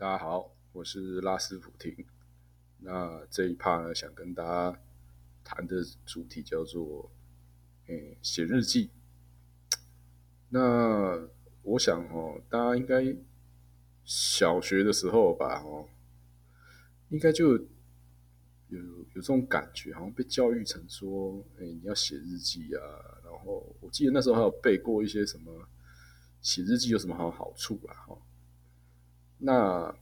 [0.00, 2.06] 大家好，我是拉斯普廷。
[2.78, 4.80] 那这一趴呢，想跟大家
[5.44, 7.12] 谈的主题叫做
[7.86, 8.88] “诶写日记”。
[10.48, 11.28] 那
[11.60, 13.14] 我想哦，大家应该
[14.02, 15.86] 小学的时候吧，哦，
[17.10, 17.50] 应该就
[18.68, 22.80] 有有这种感觉，好像被教育成说，哎，你要写日记啊。
[23.22, 25.68] 然后我记得那时候还有背过一些什么
[26.40, 28.09] 写日记有什么好好处啊，
[29.42, 29.94] 那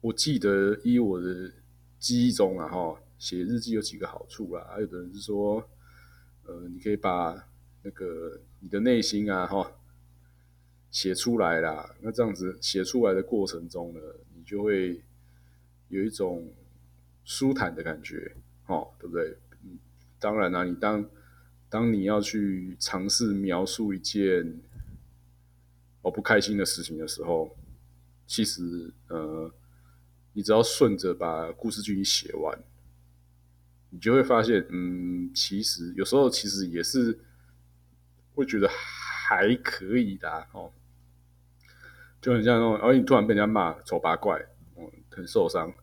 [0.00, 1.52] 我记得依我的
[1.98, 4.66] 记忆中啊，哈，写日记有几个好处啦。
[4.70, 5.62] 还有的人是说，
[6.46, 7.46] 呃，你可以把
[7.82, 9.70] 那个你的内心啊，哈，
[10.90, 11.94] 写出来啦。
[12.00, 14.00] 那这样子写出来的过程中呢，
[14.34, 15.02] 你就会
[15.88, 16.50] 有一种
[17.24, 19.36] 舒坦的感觉，哦，对不对？
[19.62, 19.78] 嗯，
[20.18, 21.04] 当然啦，你当
[21.68, 24.58] 当你要去尝试描述一件
[26.00, 27.54] 我不开心的事情的时候。
[28.30, 29.52] 其实，呃，
[30.34, 32.56] 你只要顺着把故事剧情写完，
[33.90, 37.18] 你就会发现，嗯，其实有时候其实也是
[38.36, 40.70] 会觉得还可以的哦，
[42.22, 44.40] 就很像那种，而你突然被人家骂丑八怪，
[44.76, 45.74] 嗯，很受伤。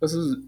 [0.00, 0.42] 但是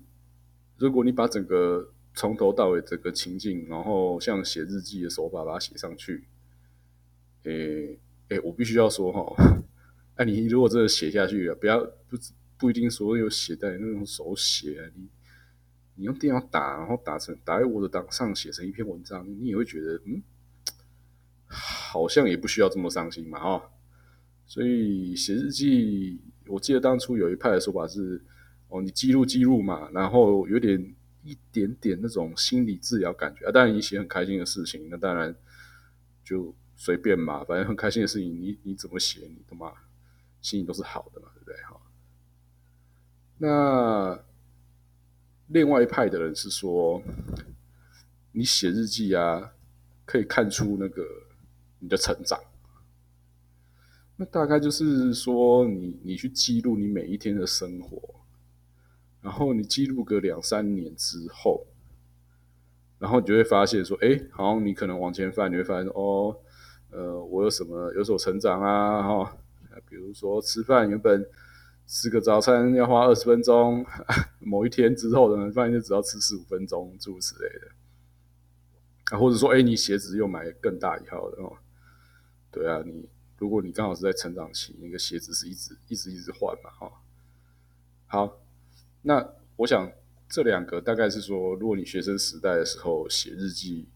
[0.79, 6.25] 如果你把整个从头到尾整个情境，然后像写日记的手法把它写上去，
[7.45, 9.63] 诶诶，我必须要说哈。
[10.17, 12.17] 哎，你如果真的写下去了，不要不
[12.57, 15.09] 不一定所有写在那种手写啊，你
[15.97, 20.23] 你用电脑打，然后打成打在我的档上写成一篇文章，你也会觉得嗯，
[21.47, 23.71] 好像也不需要这么伤心嘛，哈。
[24.47, 28.23] 所以写日记，我记得当初有一派的说法是，
[28.69, 33.51] 哦，你记录记录嘛，然后有点一点点那种心理治疗感觉啊。
[33.51, 35.35] 当然你写很开心的事情，那当然
[36.23, 39.73] 就随便嘛，反正很开心的事情，你你怎么写，你他妈。
[40.45, 41.57] 心情都是好的嘛，对不对？
[41.63, 41.81] 哈，
[43.39, 44.23] 那
[45.47, 47.03] 另外一派的人是说，
[48.33, 49.55] 你写日记啊，
[50.05, 51.03] 可以看出那个
[51.79, 52.39] 你的成长。
[54.17, 58.15] 那大概就是说，你你去记录你每一天的生活，
[59.23, 61.67] 然后你记录个两三年之后，
[62.99, 66.37] 然后你就会发现说，哎，好像你可能往前翻，你会发现哦，
[66.91, 69.37] 呃，我有什么有所成长啊，哈。
[69.89, 71.27] 比如说吃饭，原本
[71.87, 73.85] 吃个早餐要花二十分钟，
[74.41, 77.69] 某一天之后呢，发现就只要吃十五分钟，诸如此类的。
[79.15, 81.59] 啊，或者说，哎，你鞋子又买更大一号的哦。
[82.51, 83.07] 对啊，你
[83.39, 86.91] 如果你刚好是在成长期，那个鞋子是一直一直一直换嘛，哈。
[88.07, 88.41] 好，
[89.03, 89.93] 那我想
[90.29, 93.89] 这两个大概是说，如果你学生时代的时候写日记，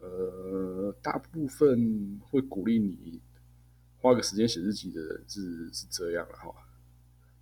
[0.00, 3.20] 呃，大部分会鼓励你。
[4.02, 6.52] 花个时间写日记的人是是这样了哈，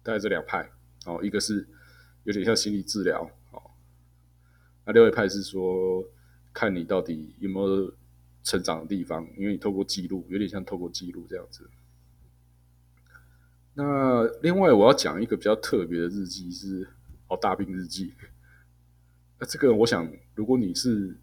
[0.02, 0.70] 大概这两派
[1.06, 1.66] 哦，一个是
[2.24, 3.62] 有点像心理治疗哦，
[4.84, 6.04] 那另外一派是说
[6.52, 7.90] 看你到底有没有
[8.44, 11.70] 成长的地方，因为你透过记录，有点像透过记录这样子。
[13.72, 16.86] 那另外我要讲一个比较特别的日记是
[17.28, 18.12] 哦大病日记，
[19.38, 21.16] 那这个我想如果你是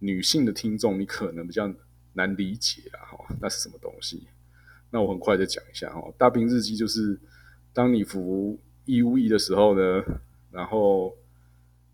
[0.00, 1.72] 女性的听众，你可能比较
[2.14, 4.26] 难理解啊哈，那是什么东西？
[4.94, 7.18] 那我很快的讲一下哦，大病日记就是
[7.72, 10.04] 当你服义务役的时候呢，
[10.52, 11.12] 然后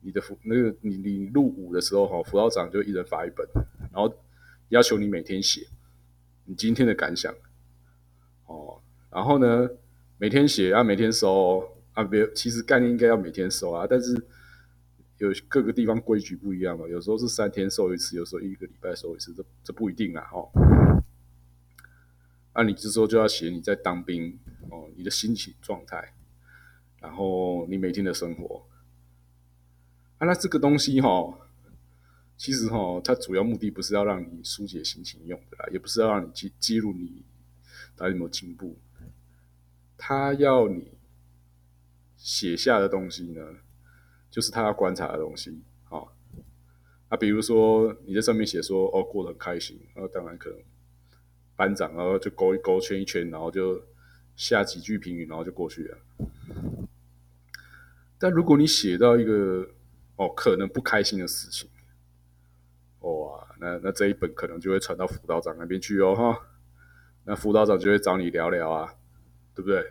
[0.03, 3.49] 你的服那个你你入伍的时候哈，辅导长就一人发一本，
[3.91, 4.15] 然后
[4.69, 5.67] 要求你每天写
[6.45, 7.35] 你今天的感想
[8.45, 8.79] 哦，
[9.11, 9.67] 然后呢
[10.19, 14.13] 每天写啊每天收啊，别其实概念应该要每天收啊，但是
[15.17, 21.00] 有各个地方规矩不一样嘛，有时候是三天收一次，有时候一个礼拜收一次，这这不一定啊哈。
[22.61, 24.39] 那你这时候就要写你在当兵
[24.69, 26.13] 哦，你的心情状态，
[27.01, 28.67] 然后你每天的生活。
[30.19, 31.39] 啊，那这个东西哈，
[32.37, 37.25] 其实哈，它主要目的不是要让你疏解心情用的啦，也不是要让你记记录你
[37.97, 38.77] 到底有没有进步。
[39.97, 40.99] 他要你
[42.19, 43.41] 写下的东西呢，
[44.31, 45.63] 就是他要观察的东西。
[45.85, 46.15] 好，
[47.09, 50.59] 啊，比如说你在上面写说哦，过得很开心，那当然可能。
[51.61, 53.85] 班长，然后就勾一勾，圈一圈，然后就
[54.35, 55.99] 下几句评语，然后就过去了。
[58.19, 59.69] 但如果你写到一个
[60.17, 61.69] 哦，可能不开心的事情，
[63.01, 66.47] 哇，那那这一本可能就会传到辅导长那边去哦，哈。
[67.27, 68.95] 那辅导长就会找你聊聊啊，
[69.55, 69.85] 对不对？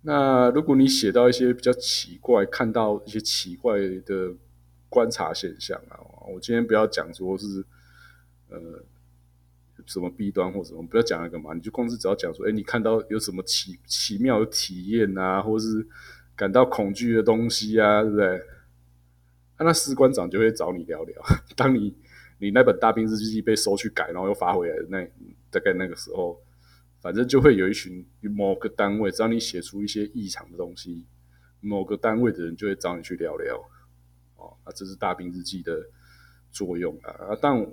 [0.00, 4.32] 那如果你写到一些比较奇怪，看到一些奇怪的
[4.88, 6.00] 观察现象啊，
[6.32, 7.66] 我今天不要讲说是
[8.48, 8.82] 呃。
[9.88, 15.86] 什么弊端或什么，不要讲那个嘛，你就光是只要讲说，哎，你看到有什么奇奇妙的体验啊，或是
[16.36, 18.40] 感到恐惧的东西啊，对不对？
[19.60, 21.22] 那士官长就会找你聊聊。
[21.56, 21.96] 当你
[22.38, 25.04] 你那本大兵日记被收去改，然后又发回来，那
[25.50, 26.38] 大概那个时候，
[27.00, 31.06] 反正就会有一群某个单位，只要你写出一些异常的东西，
[31.60, 33.56] 某个单位的人就会找你去聊聊。
[34.36, 35.88] 哦，那这是大兵日记的
[36.52, 37.38] 作用啊啊。
[37.40, 37.66] 但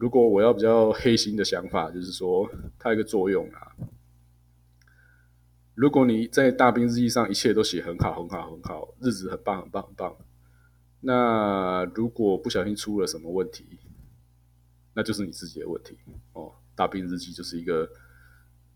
[0.00, 3.76] 如果我要比较黑心的想法，就是说它一个作用啊。
[5.74, 10.16] 如果你在大兵日记上一切都写很好很好很好，日子很棒很棒很棒。
[11.02, 13.66] 那如果不小心出了什么问题，
[14.94, 15.98] 那就是你自己的问题
[16.32, 16.54] 哦。
[16.74, 17.86] 大兵日记就是一个，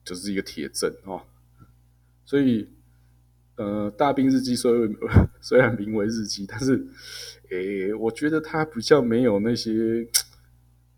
[0.04, 1.22] 就是一个铁证哦。
[2.26, 2.68] 所以，
[3.56, 4.94] 呃，大兵日记虽然
[5.40, 6.86] 虽然名为日记，但是，
[7.48, 10.06] 诶，我觉得它比较没有那些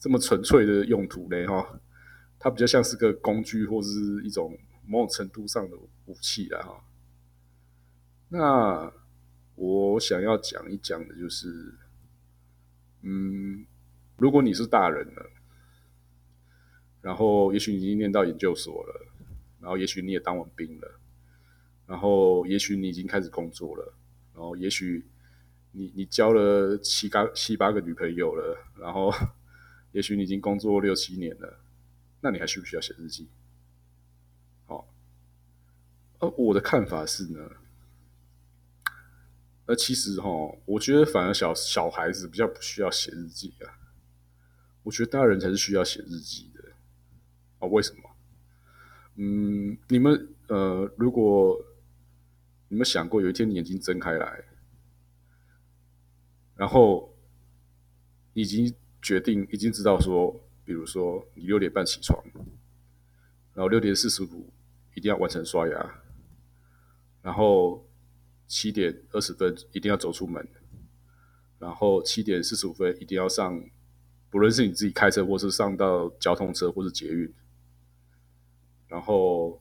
[0.07, 1.81] 这么纯粹的用途嘞哈。
[2.39, 4.57] 它比较像是个工具，或是一种
[4.87, 6.85] 某种程度上的武器了哈。
[8.29, 8.93] 那。
[9.59, 11.75] 我想要讲一讲的就是，
[13.01, 13.65] 嗯，
[14.19, 15.31] 如果你是大人了，
[17.01, 19.07] 然后也许你已经念到研究所了，
[19.59, 21.01] 然后也许你也当完兵了，
[21.87, 23.95] 然后也许你已经开始工作了，
[24.35, 25.07] 然后也许
[25.73, 29.11] 你你交了七八七八个女朋友了，然后
[29.97, 31.59] 也许你已经工作六七年了，
[32.21, 33.27] 那你还需不需要写日记？
[34.67, 34.87] 好，
[36.19, 37.51] 呃，我的看法是呢。
[39.67, 40.29] 那其实哈，
[40.67, 43.73] 我觉得反而小小孩子比较不需要写日记啊。
[44.83, 46.63] 我觉得大人才是需要写日记的
[47.61, 47.67] 啊。
[47.67, 48.03] 为什么？
[49.15, 51.59] 嗯，你们呃，如果
[52.69, 54.45] 你们想过有一天你眼睛睁开来，
[56.55, 57.17] 然后
[58.35, 58.75] 已经
[59.07, 62.19] 决定，已经知道说，比如说你六点半起床，
[63.55, 64.53] 然后六点四十五
[64.95, 65.95] 一定要完成刷牙，
[67.23, 67.85] 然后。
[68.49, 70.49] 七点二十分一定要走出门，
[71.59, 73.61] 然后七点四十五分一定要上，
[74.31, 77.35] 不论是你自己开车，或是上到交通车，或是捷运，
[78.87, 79.61] 然后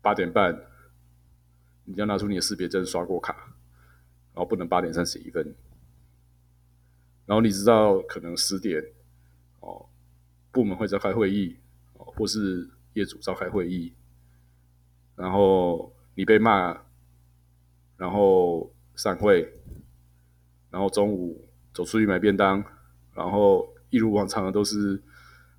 [0.00, 0.56] 八点半
[1.84, 3.34] 你要拿出你的识别证刷过卡，
[4.34, 5.52] 然后不能八点三十一分，
[7.26, 8.82] 然后你知道可能十点
[9.60, 9.86] 哦，
[10.50, 11.56] 部门会召开会议
[11.94, 13.94] 哦，或是业主召开会议，
[15.16, 16.82] 然后你被骂。
[17.98, 19.48] 然后散会，
[20.70, 22.64] 然后中午走出去买便当，
[23.14, 25.00] 然后一如往常的都是，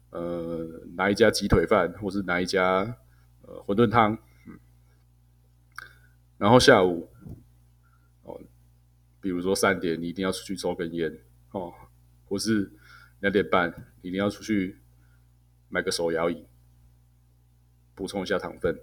[0.09, 0.67] 呃，
[0.97, 2.97] 拿一家鸡腿饭，或是拿一家
[3.43, 4.59] 呃馄饨汤，嗯，
[6.37, 7.07] 然后下午，
[8.23, 8.41] 哦，
[9.21, 11.17] 比如说三点你一定要出去抽根烟，
[11.53, 11.73] 哦，
[12.27, 12.71] 或是
[13.21, 14.81] 两点半一定要出去
[15.69, 16.45] 买个手摇椅，
[17.95, 18.79] 补充一下糖分，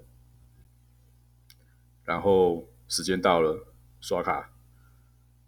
[2.04, 2.66] 然后。
[2.92, 4.50] 时间到了，刷卡，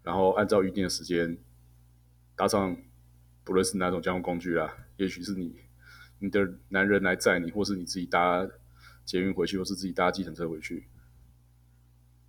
[0.05, 1.37] 然后按照预定的时间
[2.37, 2.77] 搭上，
[3.43, 5.57] 不论是哪种交通工具啦，也许是你
[6.21, 8.49] 你的男人来载你，或是你自己搭
[9.05, 10.87] 捷运回去，或是自己搭计程车回去，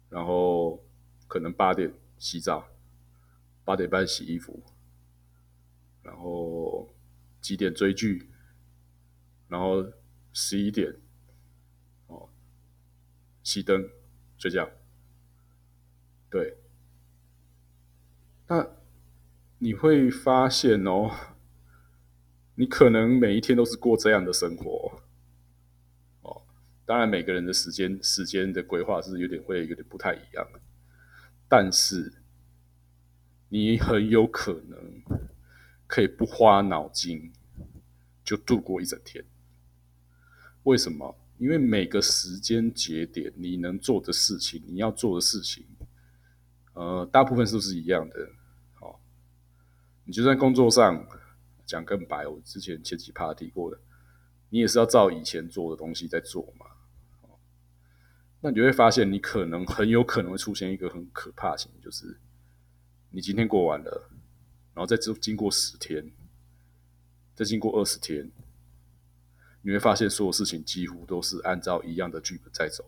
[0.09, 0.83] 然后
[1.27, 2.67] 可能八点洗澡，
[3.63, 4.63] 八点半洗衣服，
[6.03, 6.93] 然后
[7.41, 8.29] 几点追剧，
[9.47, 9.83] 然后
[10.33, 10.93] 十一点
[12.07, 12.29] 哦
[13.43, 13.89] 熄灯
[14.37, 14.69] 睡觉。
[16.29, 16.57] 对，
[18.47, 18.67] 那
[19.59, 21.09] 你会发现哦，
[22.55, 25.01] 你可能每一天都是过这样的生活
[26.21, 26.41] 哦。
[26.85, 30.45] 当然，每个人的时间时间的规划是有点会有点不太一样，
[31.47, 32.21] 但是
[33.49, 35.01] 你很有可能
[35.93, 37.31] 可以不花脑筋
[38.23, 39.23] 就度过一整天。
[40.63, 41.15] 为什么？
[41.37, 45.63] 因为每个时间节点你能做的事情，你要做的事情。
[46.73, 48.27] 呃，大部分是不是一样的？
[48.73, 48.99] 好，
[50.03, 51.07] 你就算工作上
[51.63, 53.79] 讲更白，我之前前几趴提过的，
[54.49, 56.65] 你也是要照以前做的东西在做嘛。
[57.21, 57.37] 哦
[58.41, 62.19] 那你就会发现，你可能很有可能会出现一个很可怕的情况，就是
[63.11, 64.09] 你今天过完了，
[64.73, 66.11] 然后再经经过十天，
[67.35, 68.31] 再经过二十天，
[69.61, 72.83] 你会发现所有事情几乎都是按照一样的剧本在走，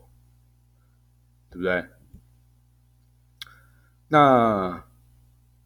[1.50, 1.86] 对不对？
[4.08, 4.84] 那，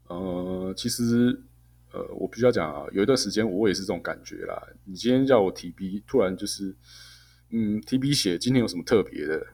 [0.07, 1.43] 呃，其实，
[1.93, 4.69] 呃，我必须要讲啊，有一段时间我也是这种感觉啦。
[4.85, 6.75] 你今天叫我提笔，突然就是，
[7.51, 9.47] 嗯，提笔写今天有什么特别的？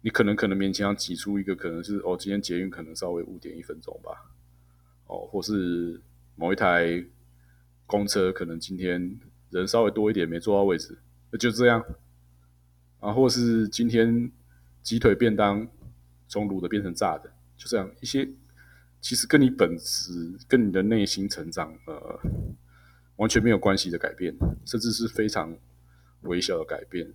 [0.00, 4.32] 你可能可能勉强挤出一个，可能是哦，今天捷运可能稍微误点一分钟吧，
[5.10, 6.00] 哦，或是
[6.36, 7.04] 某一台
[7.84, 9.18] 公车可能今天
[9.50, 10.96] 人稍微多一点，没坐到位置，
[11.32, 11.84] 那就这样。
[13.00, 14.30] 啊，或是今天
[14.82, 15.66] 鸡腿便当
[16.28, 18.28] 从卤的变成炸的，就这样一些，
[19.00, 22.20] 其实跟你本质、跟你的内心成长，呃，
[23.16, 24.32] 完全没有关系的改变，
[24.64, 25.56] 甚至是非常
[26.22, 27.12] 微小的改变，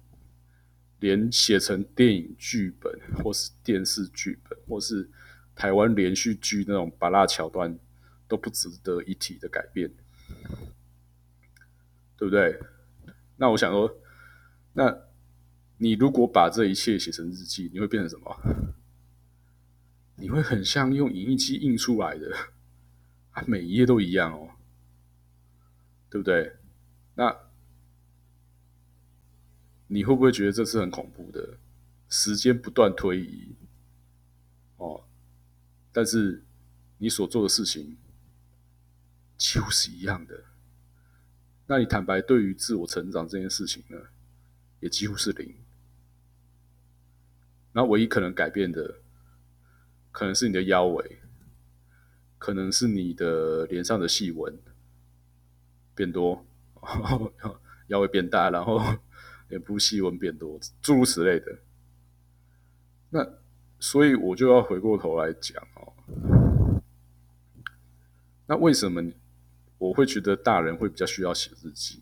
[1.00, 2.92] 连写成电影剧本，
[3.24, 5.08] 或是电视剧本，或是
[5.56, 7.78] 台湾连续剧那种拔辣桥段，
[8.28, 9.92] 都不值得一提的改变，
[12.18, 12.60] 对不对？
[13.38, 13.98] 那我想说，
[14.74, 15.06] 那。
[15.78, 18.34] 你如果把这一切写成日记，你会变成什么？
[20.16, 22.34] 你会很像用影印机印出来的，
[23.32, 24.52] 啊，每一页都一样哦，
[26.10, 26.56] 对不对？
[27.16, 27.38] 那
[29.88, 31.58] 你会不会觉得这是很恐怖的？
[32.08, 33.54] 时间不断推移，
[34.78, 35.04] 哦，
[35.92, 36.42] 但是
[37.00, 37.98] 你所做的事情
[39.38, 40.44] 几乎是一样的。
[41.68, 43.98] 那你坦白对于自我成长这件事情呢，
[44.80, 45.56] 也几乎是零。
[47.74, 49.00] 那唯一可能改变的，
[50.12, 51.20] 可能是你的腰围，
[52.38, 54.58] 可能是你的脸上的细纹
[55.94, 56.46] 变多，
[57.88, 58.80] 腰围变大，然后
[59.50, 61.60] 脸部细纹变多，诸如此类的。
[63.10, 63.28] 那
[63.80, 65.94] 所以我就要回过头来讲哦，
[68.46, 69.02] 那为什么
[69.88, 72.02] 我会觉得大人会比较需要写日记？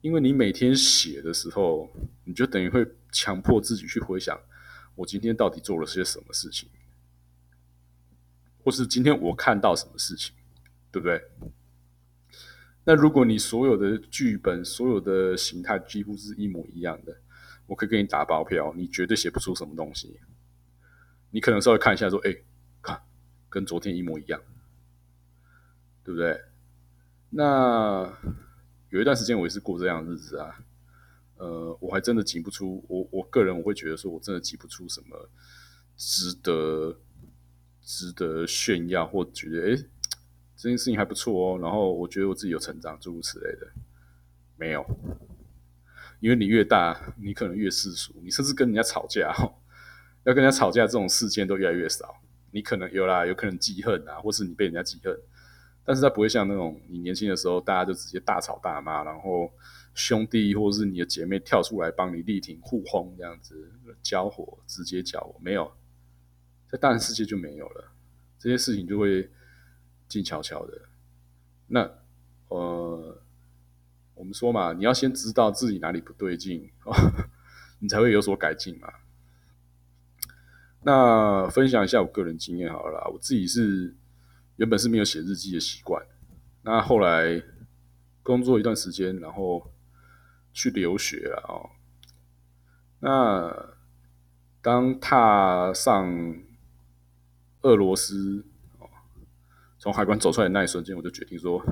[0.00, 1.90] 因为你每天写的时候，
[2.24, 4.38] 你就等于会强迫自己去回想，
[4.94, 6.68] 我今天到底做了些什么事情，
[8.64, 10.34] 或是今天我看到什么事情，
[10.90, 11.22] 对不对？
[12.84, 17.14] 那如果你所有的剧本、所有的形态几乎是一模一样的，
[17.66, 20.18] 我可以给你打包票，你绝对写不出什么东西。
[21.30, 22.34] 你可能稍微看一下，说：“哎，
[22.82, 23.00] 看，
[23.48, 24.40] 跟昨天一模一样，
[26.10, 26.40] 对不对？”
[27.30, 28.12] 那。
[28.90, 30.52] 有一段时间我也是过这样的日子啊，
[31.36, 35.30] 呃，我还真的挤不出我我个人我会觉得说我真的挤不出什么
[35.96, 36.98] 值得
[37.80, 39.76] 值得炫耀或觉得哎
[40.56, 43.68] 这件事情还不错哦，然后我觉得我自己有成长诸如此类的，
[44.56, 44.84] 没有，
[46.18, 49.32] 因为你越大，你可能越世俗，你甚至跟人家吵架，
[50.24, 52.12] 要跟人家吵架这种事件都越来越少，
[52.50, 55.16] 你可能有啦，有可能记恨啊，或是你被人家记恨。
[55.84, 59.50] 但是他不会像那种你年轻的时候，大家就直接大吵大骂，然后
[59.94, 63.72] 兄弟或者是你的姐妹跳出来帮你力挺互轰这样子
[64.02, 65.72] 交火，直接交火没有，
[66.68, 67.92] 在大人世界就没有了，
[68.38, 69.28] 这些事情就会
[70.06, 70.82] 静悄悄的。
[71.66, 71.90] 那
[72.48, 73.20] 呃，
[74.14, 76.70] 我们说嘛，你要先知道自己哪里不对劲，
[77.80, 78.88] 你才会有所改进嘛。
[80.82, 83.96] 那分享一下我个人经验好了啦，我自己是。
[84.60, 86.04] 原本是没有写日记的习惯，
[86.60, 87.42] 那后来
[88.22, 89.72] 工作一段时间，然后
[90.52, 91.70] 去留学了哦。
[92.98, 93.74] 那
[94.60, 96.36] 当踏上
[97.62, 98.44] 俄罗斯
[98.78, 98.86] 哦，
[99.78, 101.64] 从海关走出来那一瞬间，我就决定说，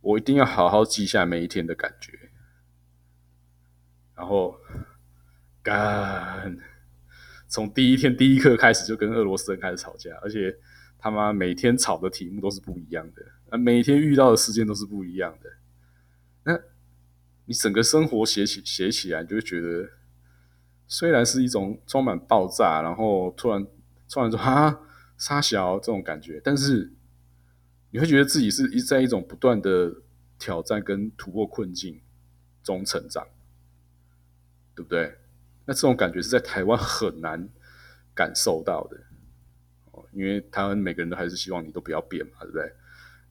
[0.00, 2.12] 我一定要好好记下每一天的感觉。
[4.16, 4.58] 然后
[5.62, 6.58] 干，
[7.46, 10.58] 从第一天第一刻开始就跟俄罗斯人开始吵架，而且。
[11.06, 15.48] 他妈每天吵的题目都是不一样的，啊，每天遇到的事件都是不一样的。
[16.42, 16.60] 那
[17.44, 19.88] 你整个生活写起写起来，你就会觉得，
[20.88, 23.64] 虽然是一种充满爆炸，然后突然
[24.10, 24.80] 突然说啊
[25.16, 26.92] 沙小这种感觉，但是
[27.92, 30.02] 你会觉得自己是一在一种不断的
[30.40, 32.00] 挑战跟突破困境
[32.64, 33.24] 中成长，
[34.74, 35.16] 对不对？
[35.66, 37.48] 那这种感觉是在台湾很难
[38.12, 39.05] 感受到的。
[40.16, 42.72] 因为他们每个人都还是希望你都不要变嘛，对不对？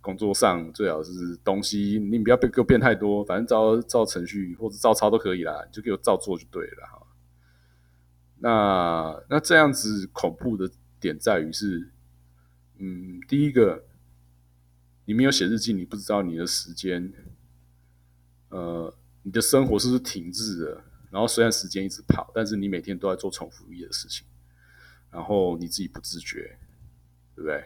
[0.02, 7.08] 工作上最好是东西你不要给我变太多，反正照照程序或者照抄都可以啦，你就给我照做就对了哈。
[8.38, 11.90] 那那这样子恐怖的点在于是，
[12.78, 13.84] 嗯，第一个，
[15.06, 17.12] 你没有写日记，你不知道你的时间，
[18.50, 20.84] 呃，你的生活是不是停滞的？
[21.10, 24.28] 然后虽然时间一直跑，但是你每天都在做重复一的事情，
[25.10, 26.60] 然后你自己不自觉。
[27.36, 27.66] 对不对？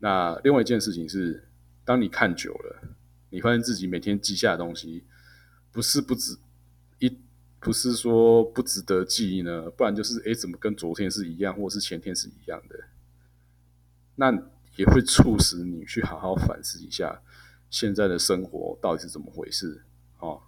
[0.00, 1.48] 那另外一件事情是，
[1.84, 2.94] 当你看久了，
[3.30, 5.04] 你发现自己每天记下的东西，
[5.72, 6.38] 不是不值
[6.98, 7.18] 一，
[7.58, 9.68] 不是说不值得记忆呢？
[9.70, 12.78] 不然就是哎，怎么跟昨天是一样，或是前天是一样的？
[14.14, 14.32] 那
[14.76, 17.20] 也会促使你去好好反思一下，
[17.68, 19.82] 现在的生活到底是怎么回事？
[20.20, 20.42] 哦。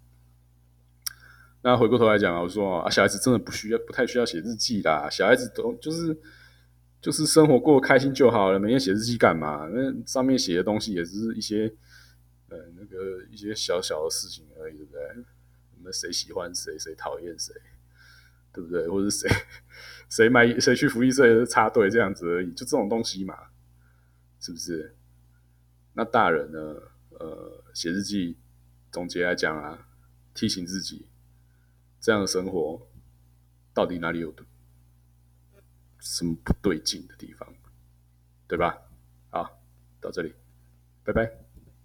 [1.62, 5.08] 那回过头来讲啊，我说啊，小孩子真的不需要，不太需要写日记啦。
[5.10, 6.16] 小孩子都就是。
[7.00, 9.66] 就是生活过开心就好了，每天写日记干嘛？
[9.72, 11.72] 那上面写的东西也是一些
[12.48, 15.00] 呃，那个一些小小的事情而已，对不对？
[15.82, 17.54] 那谁喜欢谁，谁讨厌谁，
[18.52, 18.86] 对不对？
[18.88, 19.28] 或者谁
[20.10, 23.34] 谁买谁去福利社插队这样子而已，就这种东西嘛，
[24.38, 24.94] 是不是？
[25.94, 26.76] 那大人呢？
[27.18, 28.38] 呃，写日记
[28.90, 29.86] 总结来讲啊，
[30.32, 31.06] 提醒自己，
[32.00, 32.88] 这样的生活
[33.74, 34.42] 到底哪里有毒
[36.00, 37.48] 什么不对劲的地方，
[38.48, 38.76] 对吧？
[39.30, 39.60] 好，
[40.00, 40.34] 到这里，
[41.04, 41.49] 拜拜。